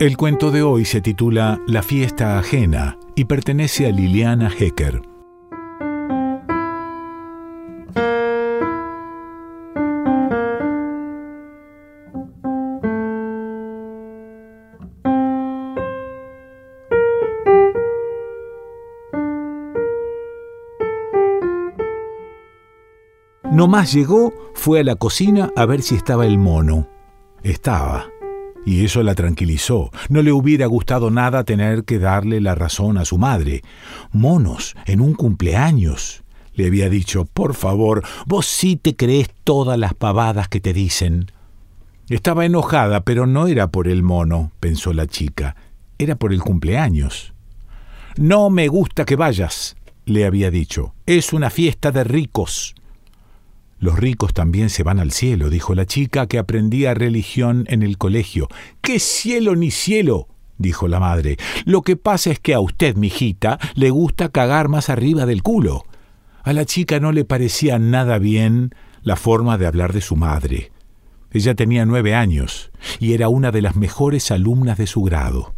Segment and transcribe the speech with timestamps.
[0.00, 5.02] El cuento de hoy se titula La fiesta ajena y pertenece a Liliana Hecker.
[23.50, 26.86] No más llegó, fue a la cocina a ver si estaba el mono.
[27.42, 28.06] Estaba.
[28.68, 29.90] Y eso la tranquilizó.
[30.10, 33.62] No le hubiera gustado nada tener que darle la razón a su madre.
[34.12, 36.22] Monos, en un cumpleaños.
[36.52, 41.32] Le había dicho, por favor, vos sí te crees todas las pavadas que te dicen.
[42.10, 45.56] Estaba enojada, pero no era por el mono, pensó la chica,
[45.96, 47.32] era por el cumpleaños.
[48.18, 50.92] No me gusta que vayas, le había dicho.
[51.06, 52.74] Es una fiesta de ricos.
[53.78, 57.96] Los ricos también se van al cielo, dijo la chica que aprendía religión en el
[57.96, 58.48] colegio.
[58.80, 60.28] ¿Qué cielo ni cielo?
[60.58, 61.36] dijo la madre.
[61.64, 65.84] Lo que pasa es que a usted, mijita, le gusta cagar más arriba del culo.
[66.42, 70.72] A la chica no le parecía nada bien la forma de hablar de su madre.
[71.30, 75.54] Ella tenía nueve años y era una de las mejores alumnas de su grado.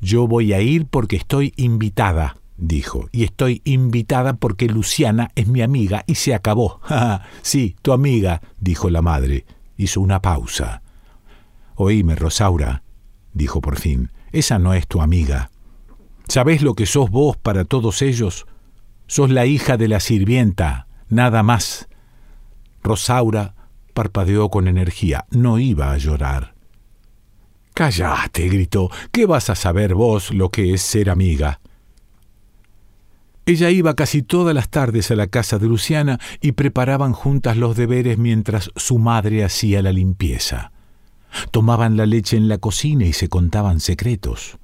[0.00, 5.62] Yo voy a ir porque estoy invitada, dijo, y estoy invitada porque Luciana es mi
[5.62, 6.80] amiga y se acabó.
[7.42, 9.46] sí, tu amiga, dijo la madre.
[9.76, 10.82] Hizo una pausa.
[11.74, 12.82] Oíme, Rosaura,
[13.32, 15.50] dijo por fin, esa no es tu amiga.
[16.28, 18.46] ¿Sabés lo que sos vos para todos ellos?
[19.06, 21.88] Sos la hija de la sirvienta, nada más.
[22.82, 23.54] Rosaura
[23.94, 25.24] parpadeó con energía.
[25.30, 26.54] No iba a llorar.
[27.74, 28.90] Cállate, gritó.
[29.10, 31.60] ¿Qué vas a saber vos lo que es ser amiga?
[33.50, 37.76] Ella iba casi todas las tardes a la casa de Luciana y preparaban juntas los
[37.76, 40.70] deberes mientras su madre hacía la limpieza.
[41.50, 44.56] Tomaban la leche en la cocina y se contaban secretos.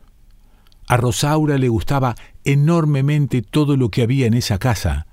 [0.87, 2.15] A Rosaura le gustaba
[2.45, 5.09] enormemente todo lo que había en esa casa,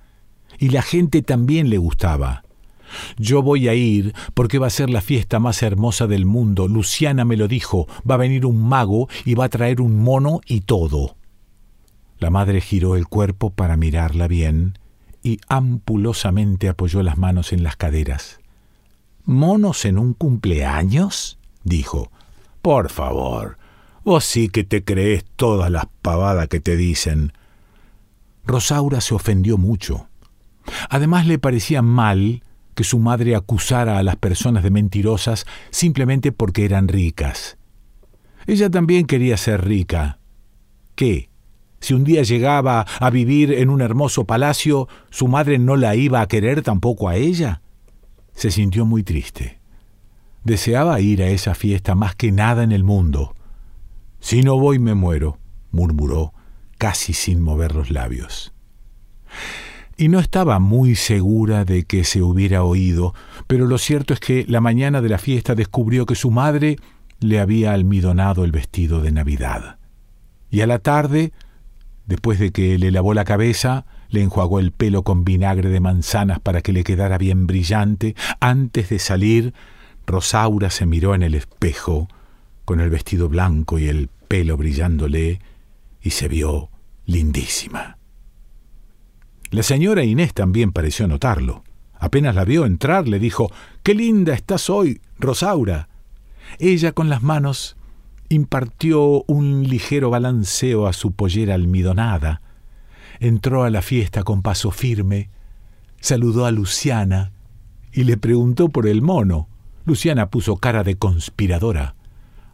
[0.59, 2.43] y la gente también le gustaba.
[3.17, 6.67] Yo voy a ir porque va a ser la fiesta más hermosa del mundo.
[6.67, 10.41] Luciana me lo dijo, va a venir un mago y va a traer un mono
[10.45, 11.15] y todo.
[12.23, 14.79] La madre giró el cuerpo para mirarla bien
[15.23, 18.39] y ampulosamente apoyó las manos en las caderas.
[19.25, 21.37] ¿Monos en un cumpleaños?
[21.65, 22.13] dijo.
[22.61, 23.57] Por favor,
[24.05, 27.33] vos sí que te crees todas las pavadas que te dicen.
[28.45, 30.07] Rosaura se ofendió mucho.
[30.89, 32.41] Además le parecía mal
[32.73, 37.57] que su madre acusara a las personas de mentirosas simplemente porque eran ricas.
[38.47, 40.19] Ella también quería ser rica.
[40.95, 41.32] ¿Qué?
[41.83, 46.21] Si un día llegaba a vivir en un hermoso palacio, ¿su madre no la iba
[46.21, 47.61] a querer tampoco a ella?
[48.33, 49.59] Se sintió muy triste.
[50.45, 53.35] Deseaba ir a esa fiesta más que nada en el mundo.
[54.21, 55.39] Si no voy me muero,
[55.71, 56.33] murmuró,
[56.77, 58.53] casi sin mover los labios.
[59.97, 63.13] Y no estaba muy segura de que se hubiera oído,
[63.45, 66.77] pero lo cierto es que la mañana de la fiesta descubrió que su madre
[67.19, 69.79] le había almidonado el vestido de Navidad.
[70.49, 71.33] Y a la tarde
[72.05, 76.39] Después de que le lavó la cabeza, le enjuagó el pelo con vinagre de manzanas
[76.39, 78.15] para que le quedara bien brillante.
[78.39, 79.53] Antes de salir,
[80.05, 82.07] Rosaura se miró en el espejo,
[82.65, 85.39] con el vestido blanco y el pelo brillándole,
[86.01, 86.69] y se vio
[87.05, 87.97] lindísima.
[89.51, 91.63] La señora Inés también pareció notarlo.
[91.93, 95.87] Apenas la vio entrar, le dijo Qué linda estás hoy, Rosaura.
[96.59, 97.77] Ella con las manos
[98.33, 102.41] impartió un ligero balanceo a su pollera almidonada,
[103.19, 105.29] entró a la fiesta con paso firme,
[105.99, 107.31] saludó a Luciana
[107.91, 109.47] y le preguntó por el mono.
[109.85, 111.95] Luciana puso cara de conspiradora,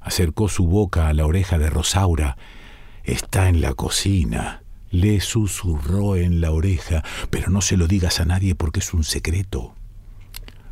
[0.01, 2.37] acercó su boca a la oreja de Rosaura.
[3.03, 4.63] Está en la cocina.
[4.91, 9.03] Le susurró en la oreja, pero no se lo digas a nadie porque es un
[9.03, 9.75] secreto.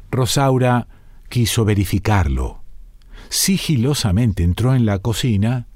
[0.10, 0.88] Rosaura
[1.30, 2.64] quiso verificarlo
[3.30, 5.68] sigilosamente entró en la cocina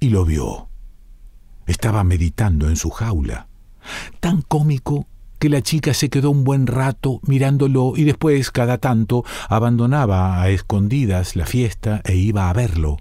[0.00, 0.68] y lo vio.
[1.66, 3.48] Estaba meditando en su jaula,
[4.20, 5.06] tan cómico
[5.38, 10.48] que la chica se quedó un buen rato mirándolo y después, cada tanto, abandonaba a
[10.50, 12.98] escondidas la fiesta e iba a verlo.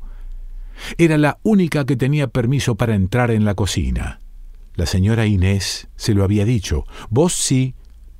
[0.97, 4.19] Era la única que tenía permiso para entrar en la cocina.
[4.75, 6.85] La señora Inés se lo había dicho.
[7.09, 7.75] Vos sí,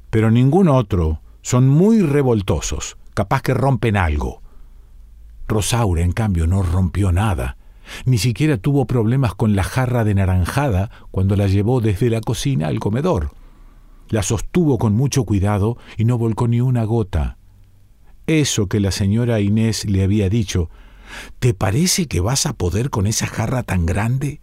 [0.10, 1.22] pero ningún otro.
[1.42, 4.43] Son muy revoltosos, capaz que rompen algo.
[5.48, 7.58] Rosaura, en cambio, no rompió nada.
[8.06, 12.68] Ni siquiera tuvo problemas con la jarra de naranjada cuando la llevó desde la cocina
[12.68, 13.32] al comedor.
[14.10, 17.38] La sostuvo con mucho cuidado y no volcó ni una gota.
[18.28, 20.70] Eso que la señora Inés le había dicho,
[21.40, 24.40] ¿te parece que vas a poder con esa jarra tan grande?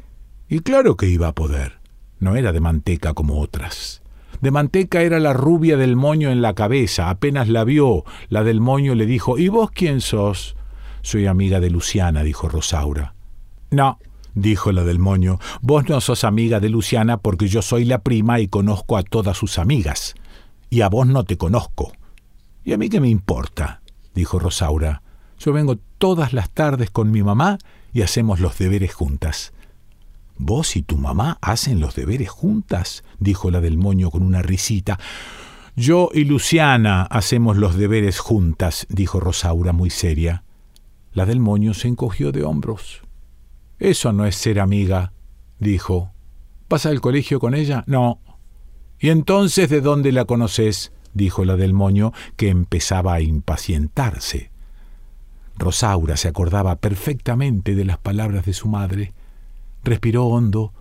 [0.48, 1.80] Y claro que iba a poder.
[2.18, 4.02] No era de manteca como otras.
[4.40, 7.08] De manteca era la rubia del moño en la cabeza.
[7.08, 10.56] Apenas la vio, la del moño le dijo, ¿Y vos quién sos?
[11.02, 13.14] Soy amiga de Luciana, dijo Rosaura.
[13.70, 13.98] No,
[14.34, 18.40] dijo la del moño, vos no sos amiga de Luciana porque yo soy la prima
[18.40, 20.14] y conozco a todas sus amigas.
[20.68, 21.92] Y a vos no te conozco.
[22.64, 23.82] ¿Y a mí qué me importa?
[24.14, 25.02] dijo Rosaura.
[25.38, 27.58] Yo vengo todas las tardes con mi mamá
[27.92, 29.52] y hacemos los deberes juntas.
[30.36, 33.04] ¿Vos y tu mamá hacen los deberes juntas?
[33.18, 34.98] dijo la del moño con una risita.
[35.76, 40.44] Yo y Luciana hacemos los deberes juntas, dijo Rosaura muy seria.
[41.12, 43.02] La del moño se encogió de hombros.
[43.78, 45.12] Eso no es ser amiga,
[45.58, 46.12] dijo.
[46.68, 47.82] ¿Vas al colegio con ella?
[47.86, 48.20] No.
[48.98, 50.92] ¿Y entonces de dónde la conoces?
[51.14, 54.50] dijo la del moño, que empezaba a impacientarse.
[55.56, 59.12] Rosaura se acordaba perfectamente de las palabras de su madre.
[59.82, 60.72] Respiró hondo.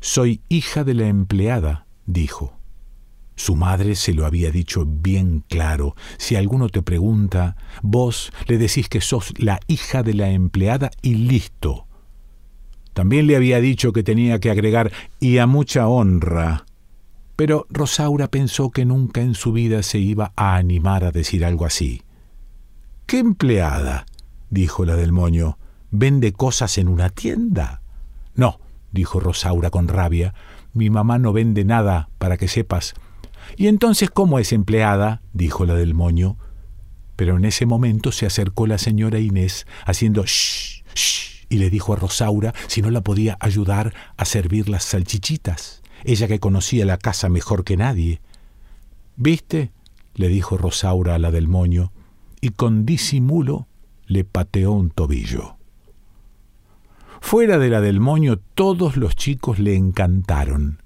[0.00, 2.58] Soy hija de la empleada, dijo.
[3.34, 5.94] Su madre se lo había dicho bien claro.
[6.18, 11.14] Si alguno te pregunta, vos le decís que sos la hija de la empleada y
[11.14, 11.86] listo.
[12.92, 16.66] También le había dicho que tenía que agregar y a mucha honra.
[17.36, 21.64] Pero Rosaura pensó que nunca en su vida se iba a animar a decir algo
[21.64, 22.02] así.
[23.06, 24.06] ¿Qué empleada?
[24.50, 25.58] dijo la del moño.
[25.90, 27.82] ¿Vende cosas en una tienda?
[28.34, 28.60] No,
[28.92, 30.34] dijo Rosaura con rabia.
[30.74, 32.94] Mi mamá no vende nada, para que sepas.
[33.56, 35.22] ¿Y entonces cómo es empleada?
[35.32, 36.36] dijo la del moño.
[37.16, 41.92] Pero en ese momento se acercó la señora Inés, haciendo shh, shh, y le dijo
[41.92, 46.96] a Rosaura si no la podía ayudar a servir las salchichitas, ella que conocía la
[46.96, 48.20] casa mejor que nadie.
[49.16, 49.70] ¿Viste?
[50.14, 51.92] le dijo Rosaura a la del moño,
[52.40, 53.66] y con disimulo
[54.06, 55.56] le pateó un tobillo.
[57.20, 60.81] Fuera de la del moño todos los chicos le encantaron.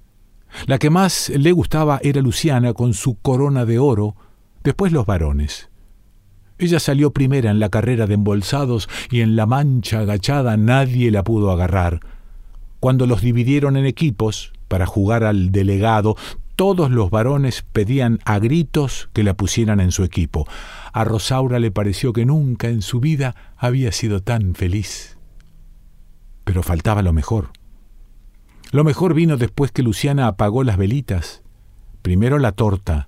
[0.65, 4.15] La que más le gustaba era Luciana con su corona de oro,
[4.63, 5.69] después los varones.
[6.59, 11.23] Ella salió primera en la carrera de embolsados y en la mancha agachada nadie la
[11.23, 11.99] pudo agarrar.
[12.79, 16.15] Cuando los dividieron en equipos para jugar al delegado,
[16.55, 20.47] todos los varones pedían a gritos que la pusieran en su equipo.
[20.91, 25.17] A Rosaura le pareció que nunca en su vida había sido tan feliz.
[26.43, 27.49] Pero faltaba lo mejor.
[28.71, 31.41] Lo mejor vino después que Luciana apagó las velitas.
[32.01, 33.07] Primero la torta.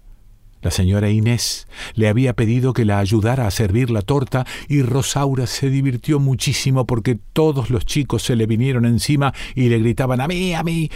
[0.61, 5.47] La señora Inés le había pedido que la ayudara a servir la torta y Rosaura
[5.47, 10.27] se divirtió muchísimo porque todos los chicos se le vinieron encima y le gritaban a
[10.27, 10.89] mí, a mí.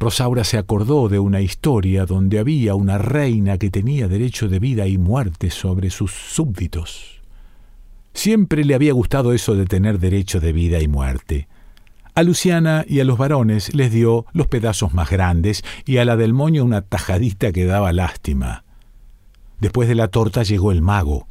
[0.00, 4.88] Rosaura se acordó de una historia donde había una reina que tenía derecho de vida
[4.88, 7.22] y muerte sobre sus súbditos.
[8.12, 11.48] Siempre le había gustado eso de tener derecho de vida y muerte.
[12.16, 16.16] A Luciana y a los varones les dio los pedazos más grandes y a la
[16.16, 18.62] del moño una tajadita que daba lástima.
[19.58, 21.26] Después de la torta llegó el mago.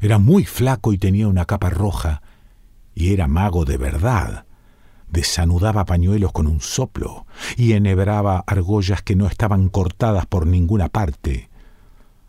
[0.00, 2.22] Era muy flaco y tenía una capa roja.
[2.94, 4.44] Y era mago de verdad.
[5.10, 7.26] Desanudaba pañuelos con un soplo
[7.56, 11.48] y enhebraba argollas que no estaban cortadas por ninguna parte.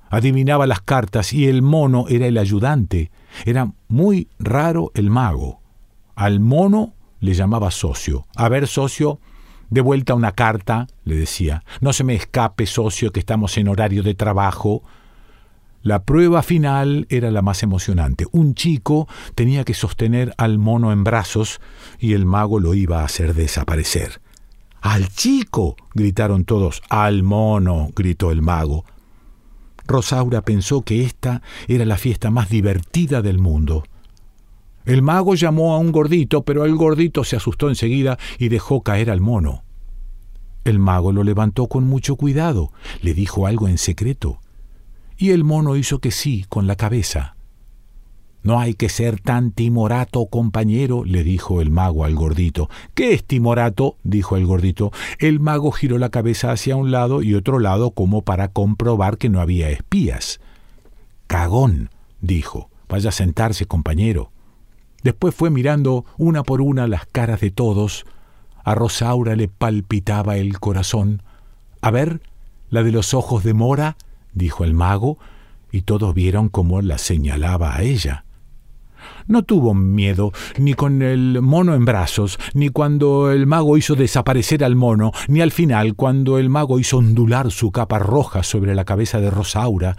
[0.10, 3.12] Adivinaba las cartas y el mono era el ayudante.
[3.46, 5.60] Era muy raro el mago.
[6.16, 8.28] Al mono le llamaba socio.
[8.36, 9.20] A ver, socio,
[9.70, 11.64] de vuelta una carta, le decía.
[11.82, 14.84] No se me escape, socio, que estamos en horario de trabajo.
[15.82, 18.26] La prueba final era la más emocionante.
[18.32, 21.62] Un chico tenía que sostener al mono en brazos
[22.00, 24.22] y el mago lo iba a hacer desaparecer.
[24.82, 25.76] ¡Al chico!
[25.94, 26.82] gritaron todos.
[26.90, 27.90] ¡Al mono!
[27.96, 28.86] gritó el mago.
[29.86, 33.84] Rosaura pensó que esta era la fiesta más divertida del mundo.
[34.86, 39.12] El mago llamó a un gordito, pero el gordito se asustó enseguida y dejó caer
[39.12, 39.64] al mono.
[40.64, 42.72] El mago lo levantó con mucho cuidado,
[43.02, 44.40] le dijo algo en secreto,
[45.18, 47.36] y el mono hizo que sí con la cabeza.
[48.42, 52.70] No hay que ser tan timorato, compañero, le dijo el mago al gordito.
[52.94, 53.98] ¿Qué es timorato?
[54.04, 54.92] dijo el gordito.
[55.20, 59.28] El mago giró la cabeza hacia un lado y otro lado como para comprobar que
[59.28, 60.40] no había espías.
[61.28, 61.90] Cagón,
[62.22, 62.70] dijo.
[62.88, 64.32] Vaya a sentarse, compañero.
[65.04, 68.06] Después fue mirando una por una las caras de todos.
[68.64, 71.24] A Rosaura le palpitaba el corazón.
[71.82, 72.22] A ver,
[72.70, 73.98] la de los ojos de mora,
[74.34, 75.18] dijo el mago,
[75.72, 78.26] y todos vieron cómo la señalaba a ella.
[79.28, 84.64] No tuvo miedo, ni con el mono en brazos, ni cuando el mago hizo desaparecer
[84.64, 88.86] al mono, ni al final cuando el mago hizo ondular su capa roja sobre la
[88.86, 89.96] cabeza de Rosaura.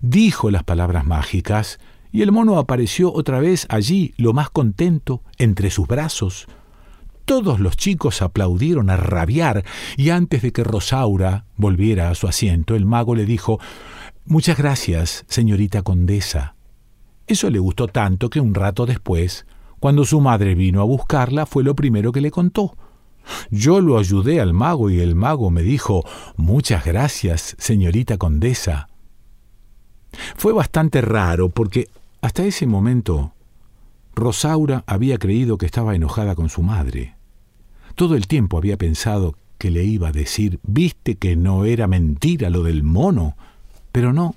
[0.00, 1.78] Dijo las palabras mágicas
[2.12, 6.46] y el mono apareció otra vez allí, lo más contento, entre sus brazos.
[7.24, 9.64] Todos los chicos aplaudieron a rabiar,
[9.96, 13.58] y antes de que Rosaura volviera a su asiento, el mago le dijo
[14.26, 16.54] Muchas gracias, señorita condesa.
[17.26, 19.46] Eso le gustó tanto que un rato después,
[19.80, 22.76] cuando su madre vino a buscarla, fue lo primero que le contó.
[23.50, 26.04] Yo lo ayudé al mago y el mago me dijo
[26.36, 28.88] Muchas gracias, señorita condesa.
[30.36, 31.88] Fue bastante raro porque
[32.22, 33.34] hasta ese momento
[34.14, 37.16] Rosaura había creído que estaba enojada con su madre.
[37.94, 42.48] Todo el tiempo había pensado que le iba a decir, viste que no era mentira
[42.48, 43.36] lo del mono,
[43.90, 44.36] pero no,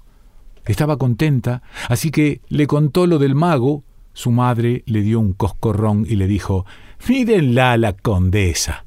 [0.65, 6.05] estaba contenta, así que le contó lo del mago, su madre le dio un coscorrón
[6.07, 6.65] y le dijo,
[7.07, 8.85] mírenla a la condesa.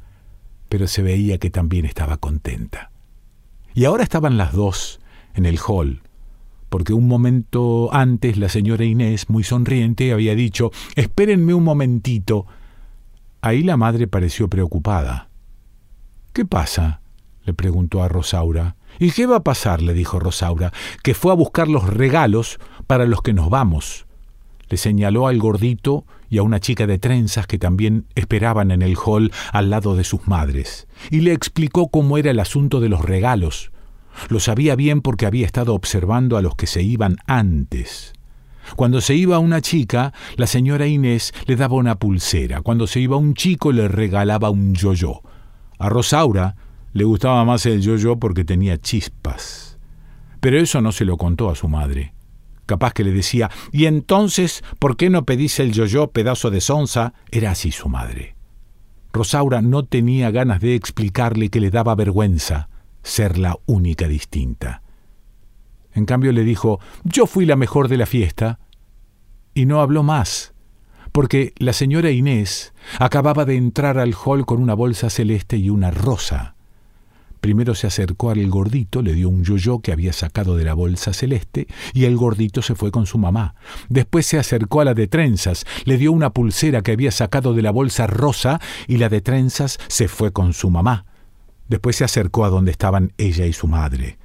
[0.68, 2.90] Pero se veía que también estaba contenta.
[3.74, 5.00] Y ahora estaban las dos
[5.34, 6.02] en el hall,
[6.68, 12.46] porque un momento antes la señora Inés, muy sonriente, había dicho, espérenme un momentito.
[13.40, 15.28] Ahí la madre pareció preocupada.
[16.32, 17.00] ¿Qué pasa?
[17.44, 18.76] le preguntó a Rosaura.
[18.98, 19.80] ¿Y qué va a pasar?
[19.80, 20.72] le dijo Rosaura,
[21.02, 24.06] que fue a buscar los regalos para los que nos vamos.
[24.68, 28.96] Le señaló al gordito y a una chica de trenzas que también esperaban en el
[28.96, 33.02] hall al lado de sus madres, y le explicó cómo era el asunto de los
[33.02, 33.72] regalos,
[34.28, 38.12] lo sabía bien porque había estado observando a los que se iban antes.
[38.76, 42.60] Cuando se iba una chica, la señora Inés le daba una pulsera.
[42.60, 45.22] Cuando se iba un chico, le regalaba un yoyo.
[45.78, 46.56] A Rosaura
[46.92, 49.78] le gustaba más el yoyo porque tenía chispas.
[50.40, 52.14] Pero eso no se lo contó a su madre.
[52.66, 57.14] Capaz que le decía, ¿y entonces por qué no pedís el yoyo, pedazo de sonza?
[57.30, 58.34] Era así su madre.
[59.12, 62.68] Rosaura no tenía ganas de explicarle que le daba vergüenza
[63.02, 64.82] ser la única distinta.
[65.92, 68.58] En cambio le dijo, yo fui la mejor de la fiesta,
[69.54, 70.52] y no habló más,
[71.12, 75.90] porque la señora Inés acababa de entrar al hall con una bolsa celeste y una
[75.90, 76.54] rosa.
[77.40, 81.12] Primero se acercó al gordito, le dio un yoyo que había sacado de la bolsa
[81.12, 83.54] celeste, y el gordito se fue con su mamá.
[83.88, 87.62] Después se acercó a la de trenzas, le dio una pulsera que había sacado de
[87.62, 91.06] la bolsa rosa, y la de trenzas se fue con su mamá.
[91.68, 94.18] Después se acercó a donde estaban ella y su madre.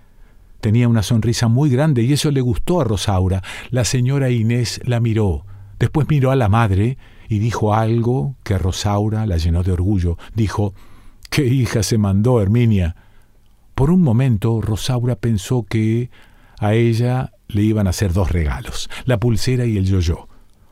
[0.62, 3.43] Tenía una sonrisa muy grande y eso le gustó a Rosaura.
[3.69, 5.45] La señora Inés la miró.
[5.77, 6.97] Después miró a la madre
[7.27, 10.17] y dijo algo que Rosaura la llenó de orgullo.
[10.33, 10.73] Dijo,
[11.29, 12.95] ¿Qué hija se mandó, Herminia?
[13.75, 16.12] Por un momento Rosaura pensó que
[16.59, 20.27] a ella le iban a hacer dos regalos, la pulsera y el yoyo.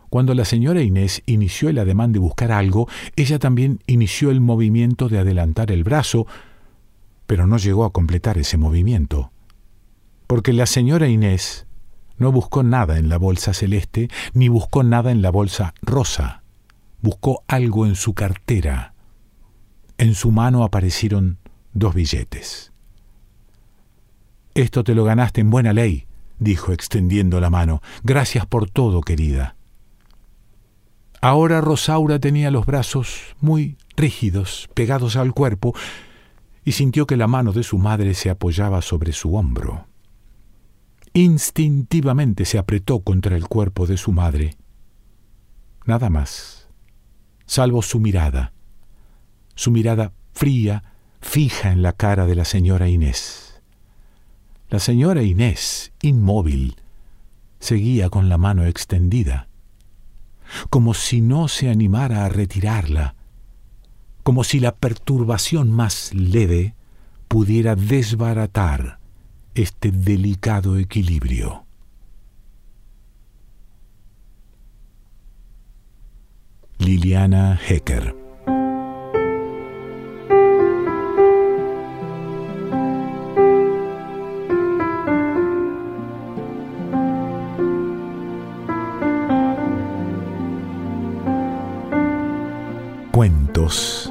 [0.10, 5.10] Cuando la señora Inés inició el ademán de buscar algo, ella también inició el movimiento
[5.10, 6.28] de adelantar el brazo,
[7.32, 9.32] pero no llegó a completar ese movimiento,
[10.28, 11.66] porque la señora Inés
[12.18, 16.44] no buscó nada en la bolsa celeste ni buscó nada en la bolsa rosa,
[17.02, 18.96] buscó algo en su cartera.
[19.98, 21.38] En su mano aparecieron
[21.72, 22.74] dos billetes.
[24.54, 26.08] Esto te lo ganaste en buena ley,
[26.38, 27.82] dijo extendiendo la mano.
[28.04, 29.56] Gracias por todo, querida.
[31.22, 35.74] Ahora Rosaura tenía los brazos muy rígidos, pegados al cuerpo,
[36.64, 39.88] y sintió que la mano de su madre se apoyaba sobre su hombro.
[41.14, 44.58] Instintivamente se apretó contra el cuerpo de su madre.
[45.86, 46.68] Nada más,
[47.46, 48.54] salvo su mirada,
[49.56, 50.84] su mirada fría,
[51.20, 53.62] fija en la cara de la señora Inés.
[54.70, 56.78] La señora Inés, inmóvil,
[57.60, 59.50] seguía con la mano extendida,
[60.70, 63.16] como si no se animara a retirarla,
[64.24, 66.76] como si la perturbación más leve
[67.28, 69.00] pudiera desbaratar
[69.56, 71.66] este delicado equilibrio.
[76.78, 78.16] Liliana Hecker
[93.12, 94.11] Cuentos